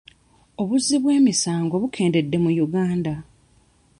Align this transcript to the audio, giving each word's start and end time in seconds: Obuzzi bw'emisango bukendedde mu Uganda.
Obuzzi 0.61 0.95
bw'emisango 1.01 1.75
bukendedde 1.81 2.37
mu 2.43 2.51
Uganda. 2.65 3.13